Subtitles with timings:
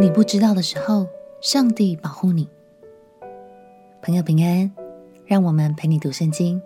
[0.00, 1.08] 你不知道的时候，
[1.40, 2.48] 上帝保护你。
[4.00, 4.70] 朋友平安，
[5.26, 6.62] 让我们陪你读圣经，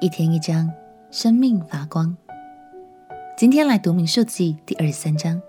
[0.00, 0.72] 一天一章，
[1.10, 2.16] 生命发光。
[3.36, 5.42] 今天来读民数记第二十三章，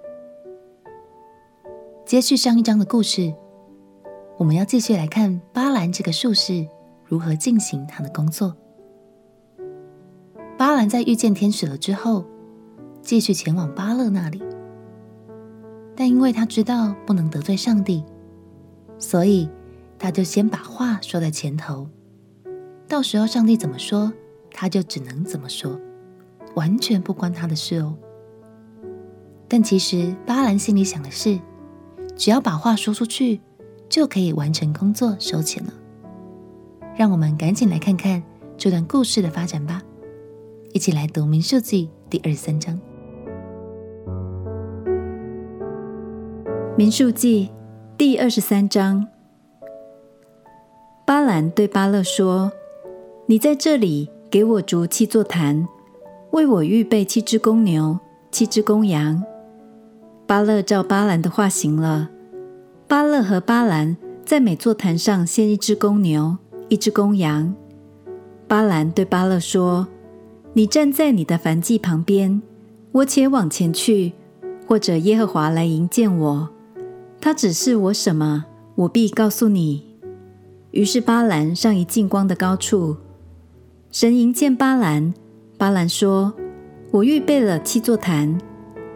[2.05, 3.33] 接续上一章的故事，
[4.37, 6.67] 我们要继续来看巴兰这个术士
[7.05, 8.53] 如何进行他的工作。
[10.57, 12.25] 巴兰在遇见天使了之后，
[13.01, 14.43] 继续前往巴勒那里。
[15.95, 18.03] 但因为他知道不能得罪上帝，
[18.97, 19.49] 所以
[19.99, 21.87] 他就先把话说在前头。
[22.87, 24.11] 到时候上帝怎么说，
[24.51, 25.79] 他就只能怎么说，
[26.55, 27.95] 完全不关他的事哦。
[29.47, 31.39] 但其实巴兰心里想的是，
[32.15, 33.39] 只要把话说出去，
[33.87, 35.73] 就可以完成工作收钱了。
[36.95, 38.21] 让我们赶紧来看看
[38.57, 39.81] 这段故事的发展吧。
[40.73, 42.79] 一起来读民数记第二十三章。
[46.75, 47.51] 民数记
[47.99, 49.05] 第二十三章，
[51.05, 52.51] 巴兰对巴勒说
[53.27, 55.67] ：“你在这里给我筑七座坛，
[56.31, 57.99] 为我预备七只公牛、
[58.31, 59.23] 七只公羊。”
[60.25, 62.09] 巴勒照巴兰的话行了。
[62.87, 66.35] 巴勒和巴兰在每座坛上献一只公牛、
[66.69, 67.53] 一只公羊。
[68.47, 69.87] 巴兰对巴勒说
[70.53, 72.41] ：“你站在你的燔祭旁边，
[72.93, 74.13] 我且往前去，
[74.67, 76.49] 或者耶和华来迎见我。”
[77.23, 78.43] 他指示我什么，
[78.75, 79.81] 我必告诉你。
[80.71, 82.97] 于是巴兰上一近光的高处，
[83.93, 85.13] 神迎见巴兰。
[85.57, 86.33] 巴兰说
[86.91, 88.37] ：“我预备了七座坛，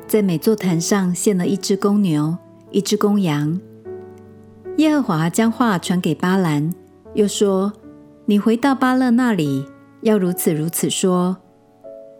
[0.07, 2.35] 在每座坛上献了一只公牛，
[2.69, 3.57] 一只公羊。”
[4.75, 6.69] 耶和华将话传给巴兰，
[7.13, 7.71] 又说
[8.27, 9.65] ：“你回到巴勒那里，
[10.01, 11.37] 要如此如此说。”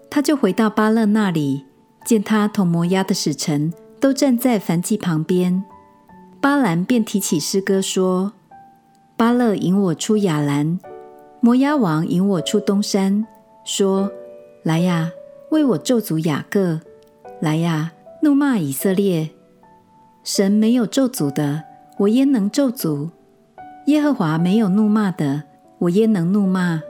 [0.09, 1.65] 他就回到巴勒那里，
[2.05, 5.65] 见他同摩押的使臣都站在燔祭旁边。
[6.39, 8.33] 巴兰便提起诗歌说
[9.17, 10.79] ：“巴勒引我出亚兰，
[11.41, 13.25] 摩押王引我出东山，
[13.65, 14.11] 说：
[14.63, 15.09] 来呀，
[15.49, 16.79] 为我咒诅雅各；
[17.41, 19.29] 来呀，怒骂以色列。
[20.23, 21.63] 神没有咒诅的，
[21.97, 23.09] 我焉能咒诅？
[23.87, 25.43] 耶和华没有怒骂的，
[25.79, 26.81] 我焉能怒骂？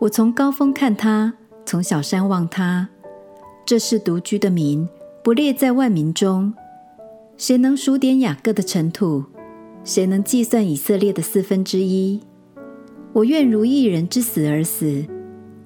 [0.00, 2.88] 我从高峰看他，从小山望他，
[3.64, 4.88] 这是独居的民，
[5.22, 6.52] 不列在万民中。”
[7.38, 9.22] 谁能数点雅各的尘土？
[9.84, 12.20] 谁能计算以色列的四分之一？
[13.12, 15.04] 我愿如一人之死而死，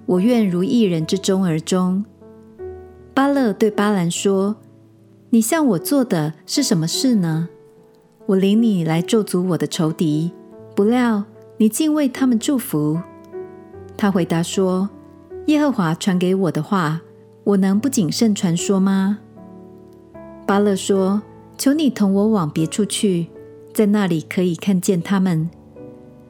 [0.04, 2.04] 我愿如一人之终而终。
[3.14, 4.56] 巴勒对巴兰说
[5.30, 7.48] ：“你向我做的是什么事呢？
[8.26, 10.30] 我领你来咒诅我的仇敌，
[10.76, 11.24] 不料
[11.56, 13.00] 你竟为他们祝福。”
[13.96, 14.90] 他回答说
[15.48, 17.00] ：“耶和华传给我的话，
[17.44, 19.20] 我能不谨慎传说吗？”
[20.46, 21.22] 巴勒说。
[21.62, 23.28] 求你同我往别处去，
[23.72, 25.48] 在那里可以看见他们。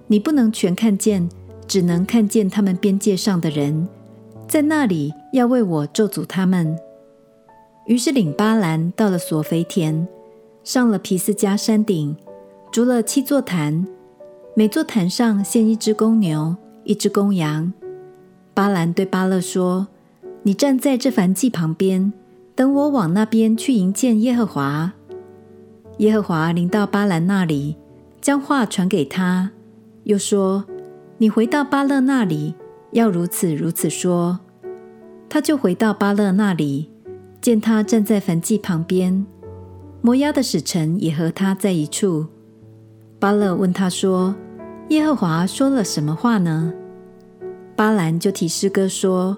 [0.09, 1.27] 你不能全看见，
[1.67, 3.89] 只能看见他们边界上的人，
[4.47, 6.77] 在那里要为我咒诅他们。
[7.87, 10.07] 于是领巴兰到了索斐田，
[10.65, 12.15] 上了皮斯加山顶，
[12.71, 13.87] 筑了七座坛，
[14.55, 16.55] 每座坛上献一只公牛，
[16.85, 17.73] 一只公羊。
[18.53, 19.87] 巴兰对巴勒说
[20.45, 22.13] ：“你站在这燔祭旁边，
[22.55, 24.93] 等我往那边去迎见耶和华。”
[25.99, 27.77] 耶和华临到巴兰那里，
[28.21, 29.51] 将话传给他，
[30.05, 30.65] 又说
[31.19, 32.55] ：“你回到巴勒那里，
[32.93, 34.41] 要如此如此说。”
[35.29, 36.91] 他就回到巴勒那里，
[37.41, 39.25] 见他站在燔祭旁边，
[40.01, 42.27] 摩押的使臣也和他在一处。
[43.19, 44.35] 巴勒问他说
[44.89, 46.73] ：“耶和华说了什么话呢？”
[47.77, 49.37] 巴兰就提诗歌说：“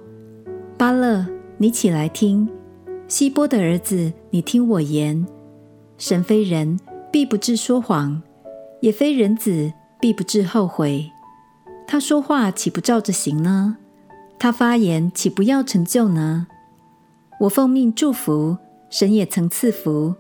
[0.79, 1.27] 巴勒，
[1.59, 2.49] 你起来听；
[3.09, 5.27] 希波的儿子，你听我言。”
[6.07, 6.79] 神非人，
[7.11, 8.21] 必不至说谎；
[8.81, 11.11] 也非人子，必不至后悔。
[11.87, 13.79] 他说话岂不照着行呢？
[14.39, 16.47] 他发言岂不要成就呢？
[17.41, 18.59] 我奉命祝福，
[18.91, 20.15] 神也曾赐福，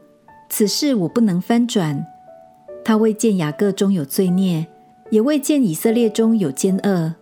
[0.48, 2.06] 此事我不能翻转。
[2.82, 4.66] 他未见雅各中有罪孽，
[5.10, 7.14] 也未见以色列中有奸恶。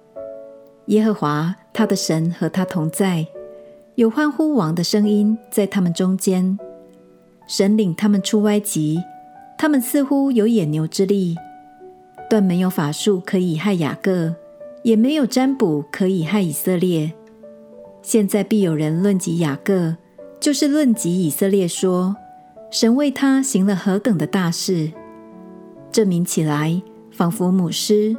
[0.87, 3.27] 耶和华他的神和他同在，
[3.97, 6.57] 有欢呼王的声音在他们中间。
[7.53, 8.99] 神领他们出埃及，
[9.59, 11.37] 他们似乎有野牛之力，
[12.31, 14.35] 断没有法术可以害雅各，
[14.83, 17.13] 也没有占卜可以害以色列。
[18.01, 19.99] 现在必有人论及雅各，
[20.41, 22.17] 就是论及以色列，说
[22.71, 24.91] 神为他行了何等的大事。
[25.91, 28.17] 证明起来，仿佛母狮，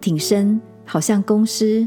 [0.00, 1.86] 挺身好像公狮，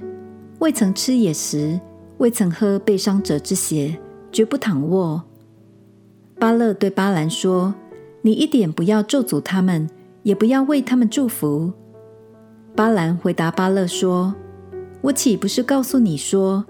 [0.59, 1.77] 未曾吃野食，
[2.19, 3.99] 未曾喝被伤者之血，
[4.31, 5.21] 绝不躺卧。
[6.39, 7.73] 巴勒对巴兰说
[8.21, 9.89] ：“你一点不要咒诅他们，
[10.21, 11.73] 也不要为他们祝福。”
[12.75, 14.35] 巴兰回答巴勒说
[15.01, 16.63] ：“我岂不是告诉你说，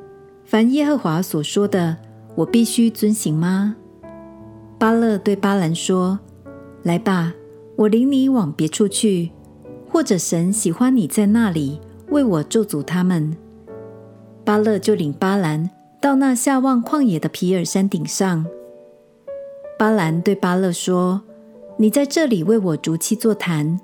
[0.45, 1.97] 凡耶和华所说的，
[2.35, 3.75] 我必须遵行吗？”
[4.79, 6.17] 巴勒对巴兰说
[6.83, 7.33] ：“来吧，
[7.75, 9.31] 我领你往别处去，
[9.89, 13.35] 或者神喜欢你在那里为我咒诅他们。”
[14.45, 15.69] 巴勒就领巴兰
[15.99, 18.45] 到那下望旷野的皮尔山顶上。
[19.77, 21.21] 巴兰对巴勒说
[21.77, 23.79] ：“你在这里为我筑七座坛。”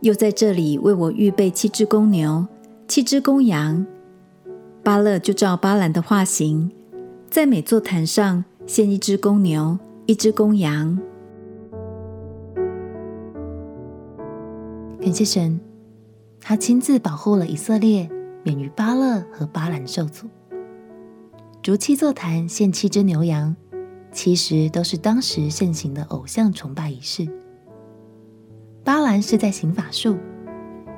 [0.00, 2.46] 又在这里为我预备七只公牛，
[2.86, 3.84] 七只公羊。
[4.82, 6.70] 巴勒就照巴兰的话行，
[7.30, 10.98] 在每座坛上献一只公牛，一只公羊。
[15.00, 15.58] 感谢神，
[16.40, 18.08] 他亲自保护了以色列，
[18.42, 20.26] 免于巴勒和巴兰受阻。
[21.62, 23.56] 筑七座坛，献七只牛羊，
[24.16, 27.28] 其实都是当时盛行的偶像崇拜仪式。
[28.82, 30.16] 巴兰是在行法术，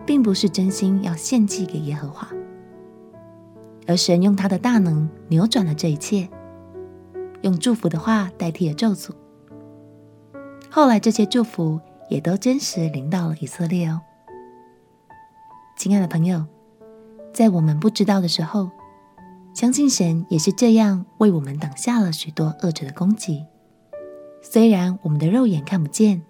[0.06, 2.28] 并不是真心要献祭给耶和华，
[3.88, 6.28] 而神用他的大能扭转了这一切，
[7.42, 9.10] 用祝福的话代替了咒诅。
[10.70, 14.00] 后来这些祝福也都真实临到了以色列哦。
[15.76, 16.46] 亲爱的朋友，
[17.32, 18.70] 在我们不知道的时候，
[19.58, 23.44] 相信神也是这样为我们挡下了许多恶者的攻击。
[24.40, 26.22] 虽然我们的肉眼看不见。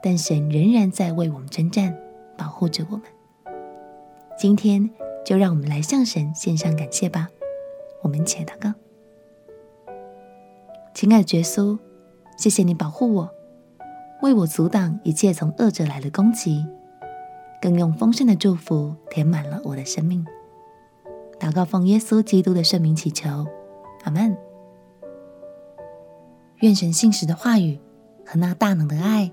[0.00, 1.98] 但神仍然在为我们征战，
[2.36, 3.02] 保护着我们。
[4.38, 4.88] 今天
[5.24, 7.28] 就让我们来向神献上感谢吧。
[8.02, 8.72] 我们一起来祷告：
[10.94, 11.76] 亲爱的耶稣，
[12.36, 13.30] 谢谢你保护我，
[14.22, 16.64] 为我阻挡一切从恶者来的攻击，
[17.60, 20.24] 更用丰盛的祝福填满了我的生命。
[21.38, 23.46] 祷告奉耶稣基督的圣名祈求，
[24.04, 24.36] 阿门。
[26.60, 27.78] 愿神信实的话语
[28.26, 29.30] 和那大能的爱。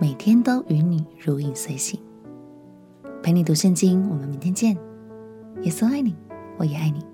[0.00, 2.00] 每天都与你如影随形，
[3.22, 4.10] 陪你读圣经。
[4.10, 4.76] 我们明天见。
[5.62, 6.16] 耶稣爱你，
[6.58, 7.13] 我也爱你。